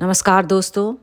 नमस्कार 0.00 0.46
दोस्तों, 0.46 0.94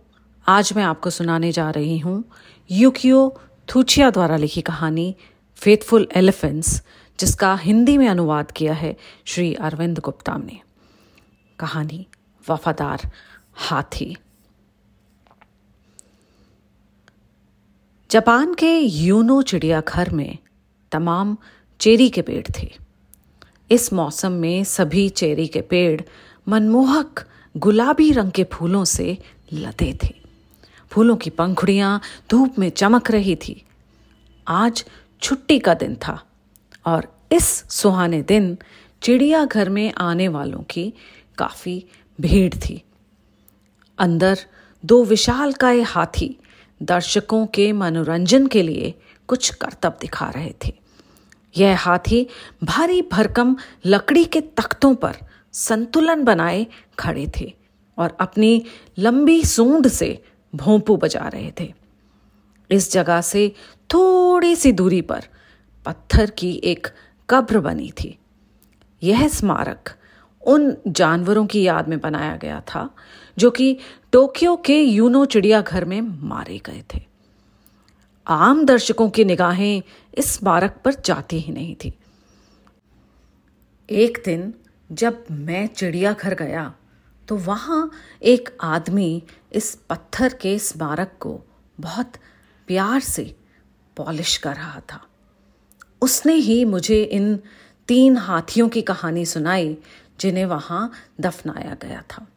आज 0.48 0.72
मैं 0.76 0.84
आपको 0.84 1.10
सुनाने 1.10 1.52
जा 1.52 1.70
रही 1.70 1.98
हूँ 2.00 2.24
यूकियो 2.72 3.42
थूचिया 3.68 4.10
द्वारा 4.10 4.38
लिखी 4.38 4.62
कहानी 4.62 5.16
फेथफुल 5.56 6.08
एलिफेंट्स 6.16 6.82
जिसका 7.20 7.56
हिंदी 7.56 7.98
में 7.98 8.08
अनुवाद 8.08 8.52
किया 8.52 8.74
है 8.74 8.96
श्री 9.26 9.54
अरविंद 9.54 10.00
गुप्ता 10.00 10.38
ने। 10.38 10.60
कहानी, 11.60 12.08
वफादार 12.50 13.12
हाथी। 13.56 14.18
जापान 18.12 18.54
के 18.54 18.80
यूनो 18.80 19.42
चिड़ियाघर 19.42 20.10
में 20.10 20.38
तमाम 20.92 21.38
चेरी 21.80 22.10
के 22.10 22.22
पेड़ 22.22 22.48
थे। 22.60 22.72
इस 23.72 23.94
मौसम 23.94 24.32
में 24.32 24.64
सभी 24.64 25.10
चेरी 25.10 25.48
के 25.48 25.62
पेड़ 25.62 26.02
मनमोहक 26.48 27.28
गुलाबी 27.58 28.12
रंग 28.12 28.32
के 28.32 28.44
फूलों 28.44 28.86
से 28.86 29.18
लदे 29.54 30.00
थे। 30.04 30.14
फूलों 30.90 31.16
की 31.16 31.30
पंखुड़ियाँ 31.30 32.02
धूप 32.30 32.60
में 32.60 32.70
चमक 32.70 33.12
रही 33.12 33.36
थी। 33.36 33.66
आज 34.48 34.86
छुट्टी 35.22 35.60
का 35.60 35.74
दिन 35.74 35.96
था 35.96 36.24
और 36.86 37.20
इस 37.32 37.48
सुहाने 37.70 38.22
दिन 38.22 38.58
चिड़ियाघर 39.02 39.70
में 39.70 39.94
आने 39.94 40.28
वालों 40.28 40.60
की 40.60 40.94
काफ़ी 41.38 41.86
भीड़ 42.22 42.54
थी। 42.54 42.84
अंदर 44.00 44.40
दो 44.86 45.04
विशाल 45.04 45.54
काय 45.54 45.82
हाथी 45.82 46.38
दर्शकों 46.84 47.46
के 47.46 47.72
मनोरंजन 47.72 48.48
के 48.48 48.62
लिए 48.64 48.94
कुछ 49.28 49.50
करतब 49.50 49.98
दिखा 50.02 50.30
रहे 50.30 50.54
थे। 50.66 50.74
यह 51.58 51.78
हाथी 51.80 52.28
भारी 52.64 53.02
भरकम 53.02 53.56
लकड़ी 53.86 54.26
के 54.26 54.42
तख्तों 54.42 54.96
पर 54.96 55.16
संतुलन 55.56 56.24
बनाए 56.24 56.66
खड़े 57.00 57.32
थे 57.40 57.54
और 57.98 58.18
अपनी 58.20 58.66
लंबी 59.00 59.44
सूंड 59.44 59.88
से 59.88 60.24
भोंपू 60.56 60.98
बजा 60.98 61.28
रहे 61.28 61.52
थे। 61.60 61.74
इस 62.72 62.92
जगह 62.92 63.22
से 63.22 63.48
थोड़ी 63.94 64.56
सी 64.56 64.72
दूरी 64.72 65.02
पर 65.02 65.24
पत्थर 65.86 66.30
की 66.30 66.52
एक 66.64 66.88
कब्र 67.30 67.60
बनी 67.60 67.92
थी। 67.92 68.18
यह 69.04 69.28
स्मारक 69.28 69.90
उन 70.48 70.76
जानवरों 70.88 71.46
की 71.46 71.62
याद 71.64 71.88
में 71.88 72.00
बनाया 72.00 72.36
गया 72.38 72.62
था 72.68 72.90
जो 73.38 73.52
कि 73.52 73.78
टोक्यो 74.12 74.56
के 74.56 74.82
यूनो 74.82 75.26
चिड़ियाघर 75.26 75.86
में 75.86 76.02
मारे 76.02 76.58
गए 76.58 76.84
थे। 76.94 77.02
आम 78.28 78.66
दर्शकों 78.66 79.10
की 79.10 79.26
निगाहें 79.26 79.82
इस 80.18 80.34
स्मारक 80.34 80.82
पर 80.86 80.94
जाती 80.94 81.40
ही 81.40 81.54
नहीं 81.54 81.76
थी। 81.76 81.94
एक 83.90 84.22
दिन 84.26 84.54
जब 84.90 85.26
मैं 85.32 85.68
चिड़ियाघर 85.68 86.34
गया 86.34 86.74
तो 87.28 87.36
वहाँ 87.36 87.92
एक 88.24 88.50
आदमी 88.62 89.24
इस 89.54 89.74
पत्थर 89.90 90.34
के 90.34 90.58
स्मारक 90.60 91.12
को 91.20 91.42
बहुत 91.80 92.12
प्यार 92.68 93.00
से 93.00 93.36
पॉलिश 93.98 94.38
कर 94.38 94.56
रहा 94.56 94.80
था। 94.80 95.02
उसने 96.02 96.34
ही 96.34 96.66
मुझे 96.66 97.04
इन 97.04 97.40
तीन 97.88 98.18
हाथियों 98.18 98.70
की 98.70 98.82
कहानी 98.82 99.26
सुनाई, 99.26 99.78
जिन्हें 100.20 100.46
वहाँ 100.46 100.92
दफनाया 101.22 101.76
गया 101.82 102.04
था। 102.12 102.28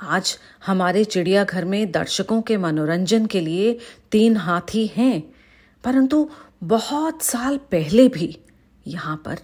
आज 0.00 0.38
हमारे 0.66 1.04
चिड़ियाघर 1.04 1.64
में 1.64 1.90
दर्शकों 1.90 2.42
के 2.42 2.56
मनोरंजन 2.56 3.26
के 3.26 3.40
लिए 3.40 3.78
तीन 4.10 4.36
हाथी 4.36 4.86
हैं, 4.86 5.22
परंतु 5.84 6.30
बहुत 6.64 7.22
साल 7.22 7.56
पहले 7.56 8.08
भी 8.08 8.38
यहाँ 8.86 9.16
पर 9.16 9.38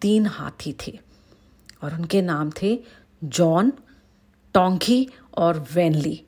तीन 0.00 0.26
हाथी 0.26 0.76
थे। 0.86 0.98
और 1.82 1.94
उनके 1.94 2.22
नाम 2.22 2.50
थे 2.62 2.78
जॉन, 3.22 3.72
टोंकी 4.54 5.08
और 5.38 5.66
वेनली। 5.74 6.20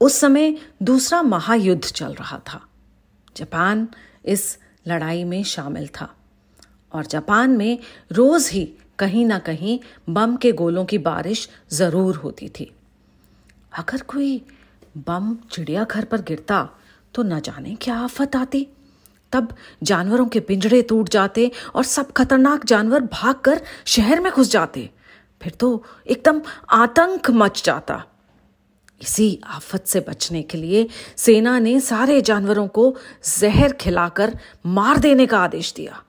उस 0.00 0.14
समय 0.14 0.56
दूसरा 0.82 1.22
महायुद्ध 1.22 1.84
चल 1.84 2.14
रहा 2.14 2.38
था। 2.46 2.60
जापान 3.36 3.88
इस 4.24 4.58
लड़ाई 4.86 5.24
में 5.24 5.42
शामिल 5.44 5.86
था 6.00 6.08
और 6.92 7.06
जापान 7.06 7.56
में 7.56 7.78
रोज 8.12 8.48
ही 8.52 8.64
कहीं 8.98 9.24
ना 9.26 9.38
कहीं 9.38 9.78
बम 10.08 10.36
के 10.36 10.52
गोलों 10.52 10.84
की 10.84 10.98
बारिश 10.98 11.48
ज़रूर 11.72 12.16
होती 12.16 12.48
थी। 12.48 12.70
अगर 13.72 14.02
कोई 14.02 14.40
बम 14.98 15.34
चिड़ियाघर 15.50 16.04
पर 16.04 16.22
गिरता 16.22 16.68
तो 17.14 17.22
न 17.22 17.40
जाने 17.40 17.74
क्या 17.74 17.96
आफत 17.96 18.36
आती। 18.36 18.66
तब 19.36 19.54
जानवरों 19.82 20.26
के 20.26 20.40
पिंजड़े 20.40 20.82
टूट 20.82 21.08
जाते 21.08 21.50
और 21.74 21.84
सब 21.84 22.12
खतरनाक 22.12 22.66
जानवर 22.66 23.00
भागकर 23.00 23.62
शहर 23.86 24.20
में 24.20 24.32
घुस 24.32 24.50
जाते। 24.50 24.90
फिर 25.42 25.52
तो 25.52 25.84
एकदम 26.06 26.42
आतंक 26.70 27.30
मच 27.30 27.64
जाता। 27.64 28.04
इसी 29.02 29.40
आफत 29.44 29.84
से 29.86 30.00
बचने 30.00 30.42
के 30.42 30.58
लिए 30.58 30.88
सेना 31.16 31.58
ने 31.58 31.80
सारे 31.80 32.20
जानवरों 32.22 32.68
को 32.68 32.96
जहर 33.40 33.72
खिलाकर 33.72 34.38
मार 34.66 34.98
देने 34.98 35.26
का 35.26 35.38
आदेश 35.38 35.72
दिया। 35.72 36.02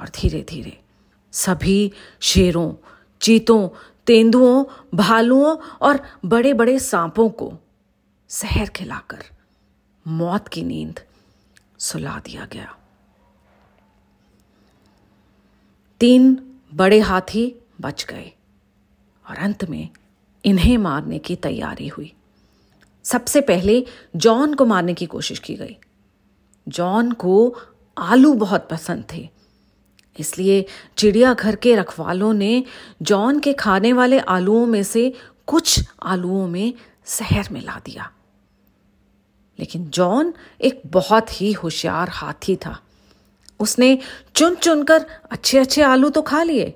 और 0.00 0.08
धीरे 0.08 0.46
धीरे 0.48 0.78
सभी 1.32 1.92
शेरों, 2.20 2.72
चीतों, 3.20 3.68
तेंदुओं, 4.06 4.64
भालुओं 4.94 5.56
और 5.80 6.00
बड़े 6.24 6.54
बड़े 6.54 6.78
सांपों 6.78 7.28
को 7.30 7.52
जहर 8.30 8.68
खिलाकर 8.68 9.24
मौत 10.06 10.48
की 10.48 10.62
नींद 10.62 11.00
सुला 11.78 12.18
दिया 12.26 12.46
गया। 12.52 12.74
तीन 16.00 16.34
बड़े 16.72 16.98
हाथी 17.00 17.54
बच 17.80 18.04
गए 18.04 18.32
और 19.24 19.36
अंत 19.36 19.64
में 19.64 19.88
इन्हें 20.44 20.76
मारने 20.78 21.18
की 21.18 21.36
तैयारी 21.36 21.88
हुई। 21.88 22.12
सबसे 23.04 23.40
पहले 23.40 23.84
जॉन 24.16 24.54
को 24.54 24.64
मारने 24.66 24.94
की 24.94 25.06
कोशिश 25.06 25.38
की 25.38 25.54
गई। 25.54 25.76
जॉन 26.66 27.12
को 27.12 27.56
आलू 27.96 28.32
बहुत 28.34 28.68
पसंद 28.70 29.04
थे, 29.12 29.28
इसलिए 30.16 30.64
चिड़ियाघर 30.96 31.56
के 31.56 31.74
रखवालों 31.76 32.32
ने 32.32 32.64
जॉन 33.02 33.40
के 33.40 33.52
खाने 33.52 33.92
वाले 33.92 34.18
आलुओं 34.18 34.66
में 34.66 34.82
से 34.82 35.12
कुछ 35.46 35.80
आलुओं 36.02 36.46
में 36.48 36.72
जहर 37.08 37.48
मिला 37.52 37.80
दिया। 37.86 38.10
लेकिन 39.58 39.84
जॉन 39.90 40.32
एक 40.60 40.80
बहुत 40.86 41.40
ही 41.40 41.52
होशियार 41.52 42.08
हाथी 42.08 42.56
था। 42.56 42.78
उसने 43.60 43.98
चुन 44.34 44.54
चुनकर 44.54 45.06
अच्छे 45.30 45.58
अच्छे 45.58 45.82
आलू 45.82 46.08
तो 46.10 46.22
खा 46.22 46.42
लिए, 46.42 46.74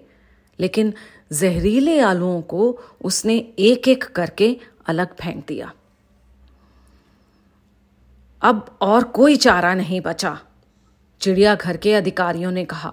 लेकिन 0.58 0.92
जहरीले 1.32 1.98
आलुओं 2.00 2.40
को 2.42 2.78
उसने 3.00 3.36
एक 3.58 3.88
एक 3.88 4.04
करके 4.04 4.56
अलग 4.86 5.14
फेंक 5.16 5.44
दिया। 5.48 5.72
अब 8.42 8.78
और 8.80 9.04
कोई 9.04 9.36
चारा 9.36 9.74
नहीं 9.74 10.00
बचा, 10.00 10.38
चिड़ियाघर 11.20 11.76
के 11.76 11.94
अधिकारियों 11.94 12.50
ने 12.52 12.64
कहा। 12.64 12.92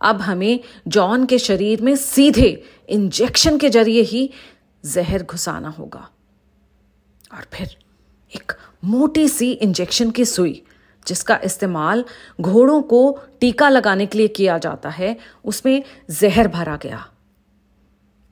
अब 0.00 0.20
हमें 0.20 0.60
जॉन 0.88 1.26
के 1.26 1.38
शरीर 1.38 1.82
में 1.82 1.94
सीधे 1.96 2.50
इंजेक्शन 2.88 3.58
के 3.58 3.68
ज़रिए 3.70 4.02
ही 4.02 4.30
जहर 4.84 5.22
घुसाना 5.22 5.68
होगा। 5.68 6.08
और 7.34 7.46
फिर 7.52 7.76
एक 8.36 8.52
मोटी 8.84 9.28
सी 9.28 9.52
इंजेक्शन 9.52 10.10
की 10.10 10.24
सुई, 10.24 10.62
जिसका 11.06 11.40
इस्तेमाल 11.44 12.04
घोड़ों 12.40 12.82
को 12.82 13.20
टीका 13.40 13.68
लगाने 13.68 14.06
के 14.06 14.18
लिए 14.18 14.28
किया 14.28 14.58
जाता 14.58 14.88
है, 14.90 15.16
उसमें 15.44 15.82
जहर 16.10 16.48
भरा 16.48 16.76
गया। 16.76 17.06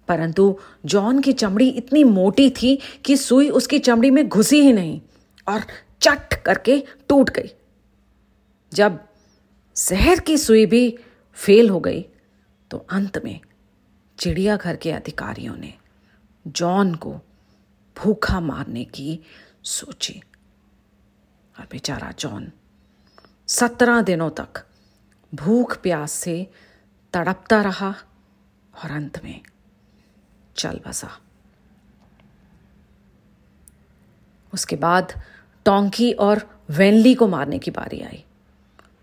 परंतु 0.08 0.58
जॉन 0.86 1.20
की 1.20 1.32
चमड़ी 1.32 1.68
इतनी 1.68 2.04
मोटी 2.04 2.50
थी 2.50 2.78
कि 3.04 3.16
सुई 3.16 3.48
उसकी 3.48 3.78
चमड़ी 3.78 4.10
में 4.10 4.28
घुसी 4.28 4.60
ही 4.60 4.72
नहीं 4.72 5.00
और 5.48 5.62
चट 6.00 6.34
करके 6.34 6.78
टूट 7.08 7.30
गई। 7.30 7.50
जब 8.72 8.98
जहर 9.76 10.20
की 10.20 10.38
सुई 10.38 10.66
भी 10.66 10.98
फेल 11.34 11.70
हो 11.70 11.80
गई 11.80 12.04
तो 12.70 12.86
अंत 12.90 13.24
में 13.24 13.40
चिड़ियाघर 14.18 14.76
के 14.76 14.90
अधिकारियों 14.90 15.56
ने 15.56 15.74
जॉन 16.46 16.94
को 16.94 17.14
भूखा 17.96 18.40
मारने 18.40 18.84
की 18.84 19.18
सोची। 19.66 20.22
और 21.58 21.68
बेचारा 21.72 22.12
जॉन, 22.18 22.52
सत्रह 23.46 24.02
दिनों 24.02 24.30
तक 24.30 24.66
भूख 25.34 25.82
प्यास 25.82 26.12
से 26.12 26.50
तड़पता 27.12 27.62
रहा 27.62 27.94
और 28.84 28.90
अंत 28.90 29.24
में 29.24 29.40
चल 30.56 30.80
बसा। 30.88 31.20
उसके 34.54 34.76
बाद 34.76 35.12
टोंकी 35.64 36.12
और 36.12 36.62
वेनली 36.70 37.14
को 37.14 37.28
मारने 37.28 37.58
की 37.58 37.70
बारी 37.70 38.00
आई। 38.00 38.24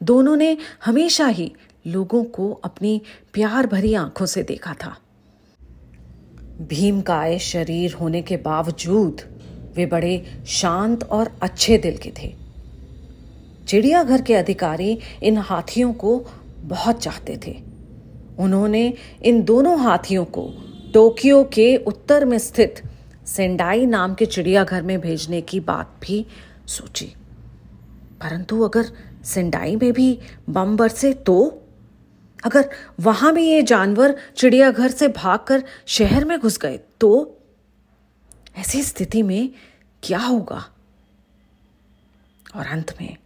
दोनों 0.03 0.35
ने 0.35 0.57
हमेशा 0.85 1.27
ही 1.27 1.55
लोगों 1.87 2.23
को 2.23 2.51
अपनी 2.51 3.01
प्यार 3.33 3.67
भरी 3.67 3.93
आँखों 3.93 4.25
से 4.25 4.43
देखा 4.43 4.73
था। 4.73 4.97
भीम 6.39 6.65
भीमकाय 6.65 7.39
शरीर 7.39 7.93
होने 7.93 8.21
के 8.21 8.37
बावजूद 8.37 9.32
वे 9.75 9.85
बड़े 9.85 10.41
शांत 10.47 11.03
और 11.03 11.31
अच्छे 11.41 11.77
दिल 11.77 11.97
के 11.97 12.13
थे। 12.21 12.35
चिड़ियाघर 13.67 14.21
के 14.21 14.35
अधिकारी 14.35 14.99
इन 15.23 15.37
हाथियों 15.37 15.93
को 15.93 16.25
बहुत 16.59 16.99
चाहते 16.99 17.39
थे। 17.47 17.63
उन्होंने 18.39 18.93
इन 19.23 19.43
दोनों 19.43 19.79
हाथियों 19.79 20.25
को 20.25 20.53
टोक्यो 20.93 21.43
के 21.43 21.77
उत्तर 21.77 22.25
में 22.25 22.37
स्थित 22.37 22.81
सेंडाई 23.25 23.85
नाम 23.85 24.13
के 24.13 24.25
चिड़ियाघर 24.25 24.81
में 24.81 25.01
भेजने 25.01 25.41
की 25.41 25.59
बात 25.59 25.95
भी 26.01 26.25
सोची। 26.67 27.05
परंतु 28.21 28.61
अगर 28.61 28.85
सेंडाई 29.25 29.75
में 29.75 29.93
भी 29.93 30.19
बम 30.49 30.77
बरसे 30.77 31.13
तो? 31.13 31.59
अगर 32.45 32.69
वहाँ 32.99 33.33
भी 33.33 33.47
ये 33.47 33.61
जानवर 33.63 34.15
चिड़ियाघर 34.37 34.87
से 34.87 35.07
भागकर 35.07 35.63
शहर 35.85 36.25
में 36.25 36.39
घुस 36.39 36.57
गए 36.57 36.79
तो? 36.99 37.37
ऐसी 38.57 38.83
स्थिति 38.83 39.21
में 39.21 39.49
क्या 40.03 40.19
होगा? 40.19 40.69
और 42.55 42.65
अंत 42.65 42.95
में, 43.01 43.17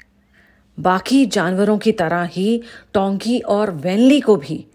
बाकी 0.80 1.26
जानवरों 1.26 1.78
की 1.78 1.92
तरह 1.92 2.24
ही 2.24 2.64
टोंकी 2.94 3.40
और 3.40 3.72
वैनली 3.72 4.22
को 4.22 4.36
भी 4.36 4.66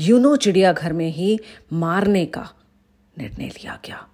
यूनो 0.00 0.36
चिड़ियाघर 0.36 0.92
में 0.92 1.10
ही 1.10 1.40
मारने 1.72 2.26
का 2.26 2.52
निर्णय 3.18 3.48
लिया 3.48 3.78
गया। 3.84 4.08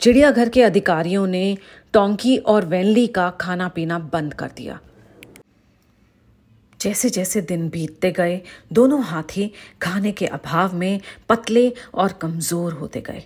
चिड़ियाघर 0.00 0.48
के 0.48 0.62
अधिकारियों 0.62 1.26
ने 1.26 1.58
टोंकी 1.92 2.36
और 2.36 2.64
वैनली 2.64 3.06
का 3.06 3.30
खाना 3.30 3.68
पीना 3.68 3.98
बंद 3.98 4.34
कर 4.34 4.50
दिया। 4.56 4.80
जैसे 6.80 7.10
जैसे 7.10 7.40
दिन 7.40 7.68
बीतते 7.68 8.10
गए, 8.12 8.40
दोनों 8.72 9.02
हाथी 9.04 9.52
खाने 9.82 10.12
के 10.12 10.26
अभाव 10.26 10.74
में 10.74 11.00
पतले 11.28 11.72
और 11.94 12.12
कमज़ोर 12.12 12.72
होते 12.72 13.00
गए। 13.00 13.24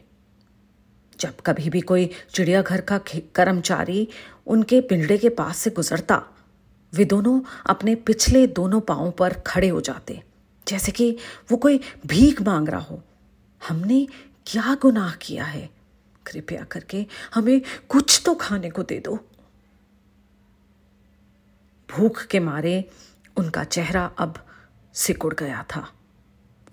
जब 1.21 1.41
कभी 1.47 1.71
भी 1.71 1.81
कोई 1.81 2.11
चिड़ियाघर 2.35 2.81
का 2.81 2.99
कर्मचारी 3.35 4.09
उनके 4.47 4.81
पिंजड़े 4.81 5.19
के 5.19 5.29
पास 5.29 5.57
से 5.57 5.71
गुजरता, 5.71 6.23
वे 6.93 7.05
दोनों 7.05 7.41
अपने 7.67 7.95
पिछले 7.95 8.47
दोनों 8.47 8.81
पांवों 8.81 9.11
पर 9.11 9.33
खड़े 9.47 9.69
हो 9.69 9.81
जाते, 9.81 10.23
जैसे 10.69 10.93
कि 10.93 11.17
वो 11.51 11.57
कोई 11.57 11.81
भीख 12.07 12.43
मांग 12.43 12.69
रहा 12.69 12.81
हो। 12.81 13.03
हमने 13.69 14.07
क्या 14.47 14.75
गुनाह 14.83 15.13
किया 15.13 15.45
है? 15.45 15.69
कृपया 16.27 16.65
करके 16.65 17.07
हमें 17.35 17.61
कुछ 17.89 18.23
तो 18.25 18.35
खाने 18.35 18.71
को 18.71 18.83
दे 18.83 18.99
दो। 18.99 19.19
भूख 21.89 22.25
के 22.27 22.41
मारे 22.41 22.85
उनका 23.37 23.65
चेहरा 23.65 24.05
अब 24.19 24.47
सिकुड़ 24.95 25.35
गया 25.35 25.65
था। 25.75 25.89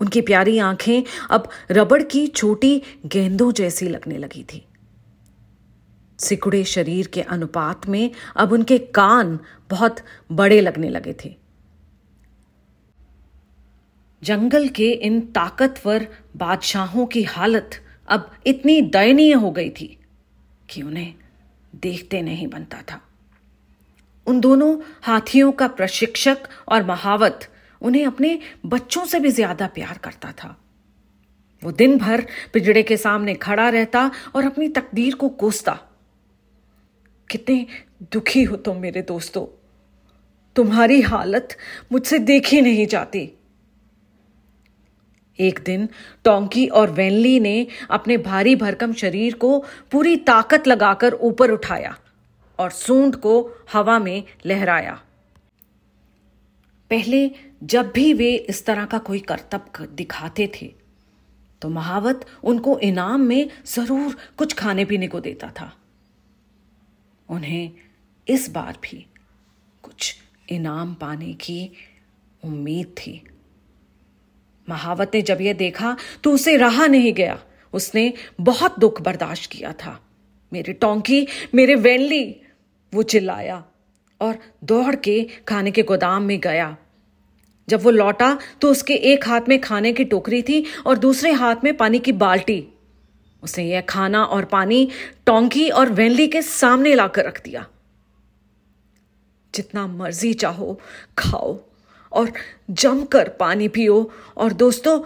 उनकी 0.02 0.22
प्यारी 0.22 0.58
आँखें 0.60 1.04
अब 1.32 1.50
रबड़ 1.72 2.04
की 2.04 2.28
छोटी 2.28 2.82
गेंदों 3.06 3.52
जैसी 3.52 3.88
लगने 3.88 4.18
लगी 4.18 4.44
थी। 4.44 4.66
सिकुड़े 6.20 6.64
शरीर 6.64 7.08
के 7.08 7.22
अनुपात 7.22 7.88
में 7.88 8.12
अब 8.36 8.52
उनके 8.52 8.78
कान 8.78 9.40
बहुत 9.70 9.96
बड़े 10.32 10.62
लगने 10.62 10.90
लगे 10.90 11.16
थे। 11.26 11.36
जंगल 14.24 14.68
के 14.68 14.92
इन 14.92 15.22
ताकतवर 15.22 16.08
बादशाहों 16.38 17.06
की 17.06 17.24
हालत 17.24 17.72
अब 18.08 18.32
इतनी 18.48 18.82
दयनीय 18.82 19.34
हो 19.34 19.52
गई 19.52 19.70
थी 19.70 20.00
कि 20.70 20.82
उन्हें 20.82 21.14
देखते 21.76 22.22
नहीं 22.22 22.48
बनता 22.48 22.82
था। 22.82 23.02
उन 24.28 24.40
दोनों 24.40 24.78
हाथियों 25.04 25.52
का 25.52 25.68
प्रशिक्षक 25.68 26.38
और 26.68 26.84
महावत 26.84 27.50
उन्हें 27.82 28.06
अपने 28.06 28.40
बच्चों 28.66 29.06
से 29.06 29.20
भी 29.20 29.32
ज़्यादा 29.32 29.68
प्यार 29.68 29.98
करता 29.98 30.32
था। 30.34 30.56
वो 31.64 31.72
दिन 31.72 31.98
भर 31.98 32.26
पिजड़े 32.54 32.84
के 32.84 32.98
सामने 32.98 33.34
खड़ा 33.36 33.70
रहता 33.70 34.10
और 34.36 34.46
अपनी 34.46 34.68
तकदीर 34.70 35.16
को 35.16 35.30
कोसता। 35.30 35.80
कितने 37.30 37.66
दुखी 38.12 38.44
हो 38.44 38.56
तुम 38.58 38.78
मेरे 38.78 39.02
दोस्तों। 39.02 39.46
तुम्हारी 40.56 41.02
हालत 41.02 41.58
मुझसे 41.92 42.20
देखी 42.20 42.62
नहीं 42.62 42.86
जाती। 42.88 43.30
एक 45.40 45.60
दिन 45.60 45.88
टोंकी 46.26 46.66
और 46.68 46.92
वैनली 46.92 47.40
ने 47.40 47.68
अपने 47.90 48.18
भारी 48.18 48.56
भरकम 48.56 48.94
शरीर 48.94 49.34
को 49.34 49.58
पूरी 49.92 50.16
ताकत 50.18 50.68
लगाकर 50.68 51.14
ऊपर 51.14 51.52
उठाया 51.52 51.96
और 52.60 52.72
सूंड 52.72 53.16
को 53.16 53.36
हवा 53.74 53.98
में 54.00 54.24
लहराया। 54.46 55.00
पहले 56.92 57.30
जब 57.64 57.92
भी 57.92 58.12
वे 58.14 58.34
इस 58.50 58.66
तरह 58.66 58.86
का 58.86 58.98
कोई 59.00 59.20
करतब 59.20 59.72
दिखाते 59.94 60.52
थे 60.56 60.74
तो 61.62 61.70
महावत 61.70 62.26
उनको 62.44 62.78
इनाम 62.80 63.22
में 63.22 63.50
ज़रूर 63.66 64.16
कुछ 64.38 64.54
खाने 64.54 64.86
पीने 64.86 65.08
को 65.08 65.20
देता 65.20 65.50
था। 65.52 65.72
उन्हें 67.30 67.72
इस 68.28 68.50
बार 68.50 68.78
भी 68.84 69.06
कुछ 69.84 70.16
इनाम 70.50 70.94
पाने 70.94 71.34
की 71.34 71.72
उम्मीद 72.44 72.94
थी। 72.98 73.22
महावत 74.68 75.12
ने 75.14 75.22
जब 75.22 75.42
यह 75.42 75.54
देखा 75.56 75.96
तो 76.24 76.32
उसे 76.32 76.56
रहा 76.58 76.86
नहीं 76.88 77.14
गया। 77.14 77.40
उसने 77.74 78.14
बहुत 78.42 78.80
दुख 78.80 79.02
बर्दाश्त 79.02 79.52
किया 79.52 79.72
था। 79.74 80.00
मेरे 80.52 80.74
टोंकी, 80.74 81.28
मेरे 81.56 81.76
वैनली, 81.78 82.24
वो 82.94 83.04
चिल्लाया। 83.04 83.64
और 84.22 84.38
दौड़ 84.64 84.96
के 84.96 85.28
खाने 85.48 85.72
के 85.72 85.84
गोदाम 85.84 86.24
में 86.24 86.40
गया। 86.40 86.78
जब 87.68 87.82
वो 87.82 87.92
लौटा 87.92 88.40
तो 88.62 88.72
उसके 88.72 88.94
एक 88.94 89.28
हाथ 89.28 89.42
में 89.50 89.62
खाने 89.62 89.94
की 89.94 90.04
टोकरी 90.04 90.42
थी 90.42 90.66
और 90.88 90.98
दूसरे 90.98 91.32
हाथ 91.32 91.56
में 91.64 91.78
पानी 91.78 92.00
की 92.00 92.12
बाल्टी। 92.12 92.68
उसने 93.44 93.66
यह 93.66 93.82
खाना 93.82 94.24
और 94.24 94.46
पानी 94.46 94.90
टोंकी 95.26 95.70
और 95.70 95.90
वैनली 95.90 96.28
के 96.28 96.42
सामने 96.42 96.94
लाकर 96.96 97.26
रख 97.26 97.44
दिया। 97.44 97.66
जितना 99.56 99.88
मर्ज़ी 99.88 100.34
चाहो, 100.34 100.80
खाओ 101.18 101.60
और 102.12 102.32
जमकर 102.70 103.30
पानी 103.30 103.68
पियो। 103.68 104.12
और 104.38 104.54
दोस्तों 104.54 105.00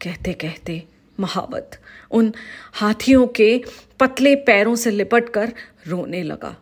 कहते 0.00 0.32
कहते 0.32 0.82
महावत 1.20 1.78
उन 2.10 2.32
हाथियों 2.72 3.26
के 3.26 3.64
पतले 4.00 4.34
पैरों 4.36 4.76
से 4.76 4.90
लिपट 4.90 5.28
कर 5.28 5.52
रोने 5.86 6.22
लगा। 6.22 6.56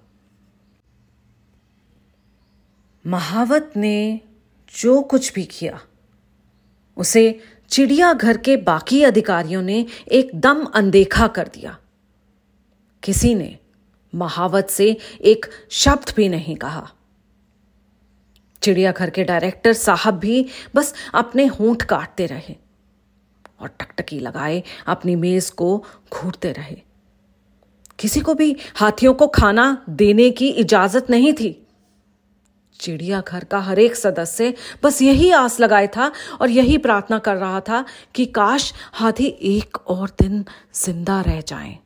महावत 3.07 3.73
ने 3.77 4.21
जो 4.79 5.03
कुछ 5.03 5.33
भी 5.33 5.45
किया, 5.45 5.81
उसे 6.97 7.41
चिड़ियाघर 7.69 8.37
के 8.37 8.57
बाकी 8.57 9.03
अधिकारियों 9.03 9.63
ने 9.63 9.87
एकदम 10.09 10.65
अनदेखा 10.65 11.27
कर 11.27 11.49
दिया। 11.49 11.79
किसी 13.03 13.35
ने 13.35 13.59
महावत 14.15 14.67
से 14.71 14.97
एक 15.21 15.47
शब्द 15.71 16.15
भी 16.17 16.29
नहीं 16.29 16.57
कहा। 16.57 16.91
चिड़ियाघर 18.63 19.11
के 19.11 19.25
डायरेक्टर 19.25 19.73
साहब 19.73 20.15
भी 20.15 20.47
बस 20.75 20.95
अपने 21.15 21.47
होंठ 21.47 21.83
काटते 21.83 22.27
रहे 22.27 22.57
और 23.61 23.69
टकटकी 23.69 24.19
लगाए 24.19 24.63
अपनी 24.87 25.17
मेज 25.17 25.51
को 25.51 25.85
घूरते 26.13 26.53
रहे। 26.53 26.83
किसी 27.99 28.21
को 28.21 28.35
भी 28.35 28.57
हाथियों 28.75 29.15
को 29.15 29.27
खाना 29.27 29.85
देने 29.89 30.31
की 30.31 30.49
इजाज़त 30.49 31.11
नहीं 31.11 31.33
थी। 31.33 31.67
चिड़ियाघर 32.81 33.45
का 33.45 33.59
हर 33.61 33.79
एक 33.79 33.97
सदस्य 33.97 34.55
बस 34.83 35.03
यही 35.03 35.31
आस 35.31 35.61
लगाए 35.61 35.87
था 35.87 36.13
और 36.41 36.51
यही 36.51 36.79
प्रार्थना 36.79 37.19
कर 37.19 37.37
रहा 37.37 37.61
था 37.61 37.85
कि 38.15 38.27
काश 38.27 38.75
हाथी 38.93 39.27
एक 39.27 39.77
और 39.77 40.11
दिन 40.11 40.45
ज़िंदा 40.75 41.21
रह 41.21 41.41
जाएँ। 41.41 41.79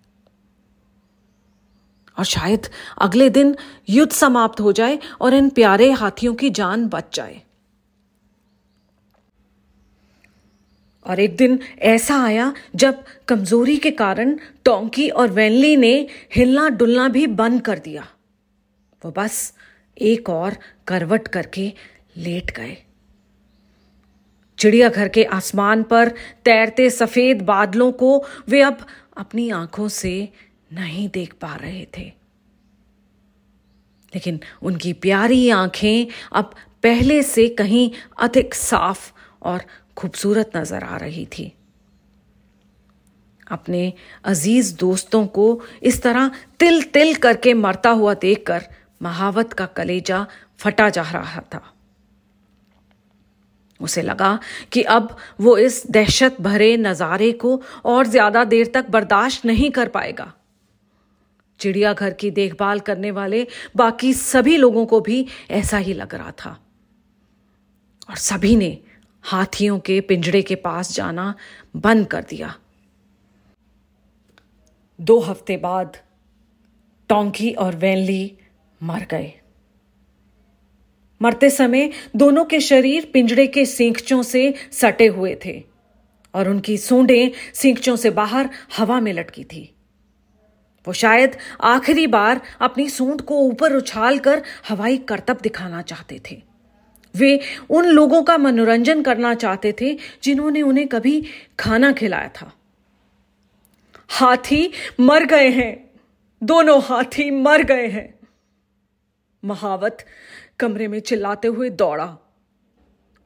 और 2.18 2.24
शायद 2.24 2.66
अगले 2.98 3.30
दिन 3.30 3.56
युद्ध 3.90 4.12
समाप्त 4.12 4.60
हो 4.60 4.72
जाए 4.72 4.98
और 5.20 5.34
इन 5.34 5.48
प्यारे 5.48 5.90
हाथियों 5.92 6.34
की 6.34 6.50
जान 6.50 6.88
बच 6.88 7.16
जाए 7.16 7.42
और 11.06 11.20
एक 11.20 11.36
दिन 11.36 11.58
ऐसा 11.78 12.24
आया 12.24 12.52
जब 12.74 13.04
कमज़ोरी 13.28 13.76
के 13.76 13.90
कारण 13.90 14.38
टोंकी 14.64 15.08
और 15.08 15.30
वैनली 15.30 15.76
ने 15.76 16.08
हिलना 16.34 16.68
डुलना 16.68 17.08
भी 17.08 17.26
बंद 17.26 17.62
कर 17.62 17.78
दिया 17.78 18.08
वो 19.04 19.12
बस 19.16 19.52
एक 19.96 20.30
और 20.30 20.56
करवट 20.86 21.28
करके 21.28 21.72
लेट 22.16 22.50
गए। 22.50 22.76
चिड़ियाघर 24.58 25.08
के 25.08 25.24
आसमान 25.24 25.82
पर 25.82 26.08
तैरते 26.44 26.90
सफ़ेद 26.90 27.42
बादलों 27.42 27.90
को 27.92 28.24
वे 28.48 28.60
अब 28.62 28.86
अपनी 29.16 29.48
आँखों 29.50 29.88
से 29.88 30.28
नहीं 30.72 31.08
देख 31.08 31.32
पा 31.32 31.54
रहे 31.56 31.86
थे। 31.98 32.04
लेकिन 34.12 34.40
उनकी 34.62 34.92
प्यारी 34.92 35.48
आँखें 35.50 36.06
अब 36.32 36.54
पहले 36.82 37.22
से 37.22 37.48
कहीं 37.48 37.90
अधिक 38.18 38.54
साफ़ 38.54 39.12
और 39.42 39.64
खूबसूरत 39.96 40.56
नज़र 40.56 40.84
आ 40.84 40.96
रही 40.96 41.26
थी। 41.26 41.52
अपने 43.50 43.92
अज़ीज़ 44.24 44.74
दोस्तों 44.76 45.26
को 45.26 45.62
इस 45.82 46.02
तरह 46.02 46.30
तिल 46.58 46.82
तिल 46.82 47.14
करके 47.14 47.54
मरता 47.54 47.90
हुआ 47.90 48.14
देखकर 48.14 48.66
महावत 49.00 49.52
का 49.52 49.66
कलेजा 49.66 50.26
फटा 50.58 50.88
जा 50.90 51.02
रहा 51.02 51.40
था। 51.54 51.62
उसे 53.80 54.02
लगा 54.02 54.38
कि 54.72 54.82
अब 54.82 55.16
वो 55.40 55.56
इस 55.58 55.82
दहशत 55.90 56.36
भरे 56.40 56.76
नजारे 56.76 57.30
को 57.34 57.60
और 57.84 58.06
ज़्यादा 58.06 58.44
देर 58.44 58.70
तक 58.74 58.88
बर्दाश्त 58.90 59.44
नहीं 59.46 59.70
कर 59.70 59.88
पाएगा। 59.88 60.32
चिड़ियाघर 61.60 62.12
की 62.12 62.30
देखभाल 62.30 62.80
करने 62.80 63.10
वाले 63.10 63.46
बाकी 63.76 64.12
सभी 64.14 64.56
लोगों 64.56 64.86
को 64.86 65.00
भी 65.00 65.26
ऐसा 65.50 65.78
ही 65.78 65.92
लग 65.94 66.14
रहा 66.14 66.30
था। 66.38 66.58
और 68.08 68.16
सभी 68.16 68.54
ने 68.56 68.78
हाथियों 69.24 69.78
के 69.78 70.00
पिंजड़े 70.00 70.42
के 70.42 70.54
पास 70.56 70.92
जाना 70.94 71.34
बंद 71.76 72.06
कर 72.06 72.24
दिया। 72.24 72.54
दो 74.98 75.18
हफ़्ते 75.20 75.56
बाद 75.56 75.96
टोंकी 77.10 77.52
और 77.52 77.76
वैनली 77.76 78.38
मर 78.82 79.06
गए। 79.10 79.32
मरते 81.22 81.50
समय 81.50 81.90
दोनों 82.16 82.44
के 82.44 82.60
शरीर 82.60 83.10
पिंजड़े 83.12 83.46
के 83.46 83.66
सींखचों 83.66 84.22
से 84.22 84.54
सटे 84.72 85.06
हुए 85.06 85.38
थे 85.44 85.64
और 86.34 86.48
उनकी 86.48 86.78
सूंडें 86.78 87.30
सींखचों 87.54 87.96
से 87.96 88.10
बाहर 88.10 88.50
हवा 88.76 89.00
में 89.00 89.12
लटकी 89.12 89.44
थी। 89.44 89.74
वो 90.86 90.92
शायद 90.92 91.36
आखिरी 91.60 92.06
बार 92.06 92.40
अपनी 92.60 92.90
सूंड 92.90 93.20
को 93.20 93.38
ऊपर 93.38 93.72
उछाल 93.72 94.18
कर 94.18 94.42
हवाई 94.68 94.98
करतब 94.98 95.38
दिखाना 95.42 95.82
चाहते 95.82 96.20
थे। 96.30 96.42
वे 97.16 97.40
उन 97.70 97.84
लोगों 97.84 98.22
का 98.22 98.38
मनोरंजन 98.38 99.02
करना 99.02 99.34
चाहते 99.34 99.74
थे 99.80 99.98
जिन्होंने 100.22 100.62
उन्हें 100.62 100.88
कभी 100.88 101.24
खाना 101.58 101.92
खिलाया 101.92 102.28
था। 102.28 102.52
हाथी 104.08 104.72
मर 105.00 105.24
गए 105.24 105.48
हैं। 105.48 105.90
दोनों 106.42 106.82
हाथी 106.82 107.30
मर 107.30 107.62
गए 107.62 107.86
हैं। 107.86 108.15
महावत 109.46 110.04
कमरे 110.60 110.88
में 110.88 110.98
चिल्लाते 111.00 111.48
हुए 111.48 111.70
दौड़ा। 111.72 112.16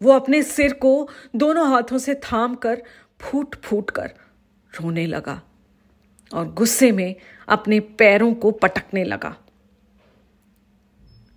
वो 0.01 0.13
अपने 0.13 0.43
सिर 0.45 0.73
को 0.75 1.09
दोनों 1.37 1.69
हाथों 1.71 1.99
से 1.99 2.15
थाम 2.25 2.55
कर 2.57 2.83
फूट 3.21 3.57
फूट 3.65 3.91
कर 3.91 4.13
रोने 4.73 5.07
लगा 5.07 5.41
और 6.31 6.53
गुस्से 6.55 6.91
में 6.93 7.15
अपने 7.49 7.81
पैरों 7.81 8.33
को 8.35 8.51
पटकने 8.53 9.05
लगा। 9.05 9.37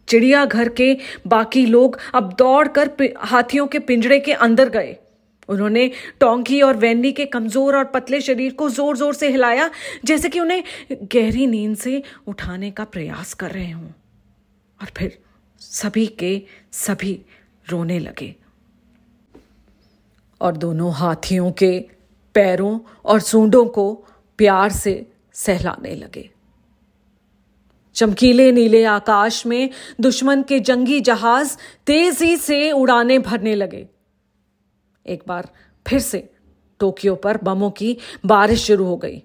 चिड़ियाघर 0.08 0.70
के 0.72 0.96
बाकी 1.28 1.66
लोग 1.66 1.98
अब 2.14 2.34
दौड़कर 2.38 3.14
हाथियों 3.22 3.66
के 3.68 3.80
पिंजड़े 3.82 4.20
के 4.20 4.34
अंदर 4.34 4.70
गए। 4.70 4.96
उन्होंने 5.50 5.88
टोंकी 6.20 6.62
और 6.62 6.78
वैंडी 6.78 7.12
के 7.12 7.26
कमज़ोर 7.26 7.78
और 7.78 7.86
पतले 7.86 8.20
शरीर 8.22 8.54
को 8.54 8.70
ज़ोर 8.70 8.98
ज़ोर 8.98 9.14
से 9.14 9.30
हिलाया, 9.30 9.70
जैसे 10.06 10.30
कि 10.30 10.40
उन्हें 10.40 10.64
गहरी 10.92 11.48
नींद 11.48 11.76
से 11.78 12.02
उठाने 12.28 12.72
का 12.72 12.84
प्रयास 12.86 13.34
कर 13.34 13.52
रहे 13.52 13.72
हों। 13.72 13.90
और 14.84 14.90
फिर 14.98 15.20
सभी 15.60 16.08
के 16.08 16.44
सभी 16.72 17.26
रोने 17.70 18.00
लगे। 18.00 18.36
और 20.42 20.58
दोनों 20.58 20.94
हाथियों 20.94 21.52
के 21.52 21.80
पैरों 22.34 22.80
और 23.06 23.20
सूंडों 23.20 23.66
को 23.66 23.94
प्यार 24.38 24.72
से 24.72 25.12
सहलाने 25.34 25.96
लगे। 25.96 26.30
चमकीले 27.96 28.52
नीले 28.52 28.84
आकाश 28.84 29.46
में 29.46 29.70
दुश्मन 30.02 30.44
के 30.44 30.60
जंगी 30.60 31.02
जहाज़ 31.02 31.58
तेज़ी 31.86 32.38
से 32.38 32.72
उड़ाने 32.72 33.20
भरने 33.20 33.56
लगे। 33.56 33.88
एक 35.08 35.24
बार 35.28 35.50
फिर 35.88 36.00
से 36.00 36.34
टोक्यो 36.80 37.16
पर 37.16 37.38
बमों 37.38 37.72
की 37.72 37.98
बारिश 38.26 38.64
शुरू 38.64 38.86
हो 38.86 38.98
गई। 38.98 39.24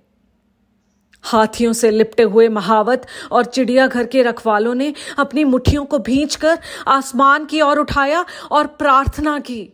हाथियों 1.24 1.72
से 1.72 1.90
लिपटे 1.90 2.22
हुए 2.22 2.48
महावत 2.48 3.06
और 3.32 3.44
चिड़ियाघर 3.44 4.06
के 4.06 4.22
रखवालों 4.22 4.74
ने 4.74 4.92
अपनी 5.18 5.44
मुट्ठियों 5.44 5.84
को 5.84 5.98
भींचकर 5.98 6.58
आसमान 6.88 7.44
की 7.44 7.60
ओर 7.60 7.78
उठाया 7.78 8.24
और 8.50 8.66
प्रार्थना 8.66 9.38
की, 9.38 9.72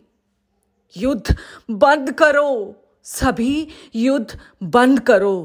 युद्ध 0.95 1.35
बंद 1.71 2.11
करो, 2.11 2.75
सभी 3.03 3.67
युद्ध 3.95 4.39
बंद 4.63 4.99
करो। 4.99 5.35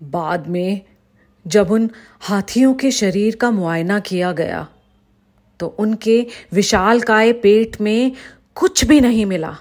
बाद 0.00 0.46
में 0.46 0.80
जब 1.46 1.70
उन 1.70 1.90
हाथियों 2.20 2.74
के 2.74 2.90
शरीर 2.90 3.36
का 3.36 3.50
मुआयना 3.50 3.98
किया 4.00 4.32
गया 4.32 4.66
तो 5.60 5.66
उनके 5.78 6.26
विशालकाय 6.52 7.32
पेट 7.32 7.80
में 7.80 8.12
कुछ 8.56 8.84
भी 8.84 9.00
नहीं 9.00 9.26
मिला। 9.26 9.56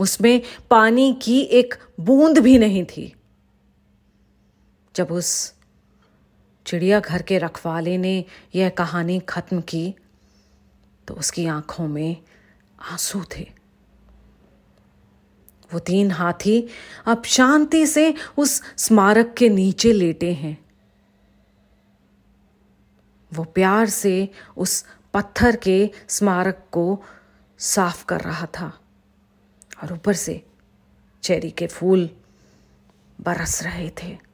उसमें 0.00 0.42
पानी 0.70 1.12
की 1.22 1.40
एक 1.40 1.74
बूंद 2.00 2.38
भी 2.38 2.58
नहीं 2.58 2.84
थी। 2.84 3.14
जब 4.96 5.12
उस 5.12 5.54
चिड़ियाघर 6.66 7.22
के 7.22 7.38
रखवाले 7.38 7.98
ने 7.98 8.24
यह 8.54 8.68
कहानी 8.68 9.20
खत्म 9.20 9.60
की 9.60 9.94
तो 11.08 11.14
उसकी 11.14 11.46
आँखों 11.46 11.88
में 11.88 12.16
आँसू 12.82 13.24
थे। 13.36 13.50
वो 15.74 15.78
तीन 15.78 16.10
हाथी 16.10 16.68
अब 17.06 17.22
शांति 17.24 17.86
से 17.86 18.14
उस 18.38 18.62
स्मारक 18.76 19.34
के 19.38 19.48
नीचे 19.48 19.92
लेटे 19.92 20.32
हैं। 20.32 20.64
वो 23.34 23.44
प्यार 23.44 23.88
से 23.88 24.28
उस 24.56 24.84
पत्थर 25.14 25.56
के 25.56 25.90
स्मारक 26.08 26.66
को 26.72 27.02
साफ़ 27.58 28.04
कर 28.04 28.20
रहा 28.20 28.46
था। 28.46 28.79
और 29.82 29.92
ऊपर 29.92 30.14
से 30.14 30.42
चेरी 31.22 31.50
के 31.50 31.66
फूल 31.66 32.10
बरस 33.20 33.62
रहे 33.62 33.90
थे। 34.02 34.29